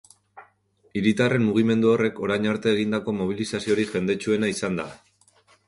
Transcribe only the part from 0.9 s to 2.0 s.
Hiritarren mugimendu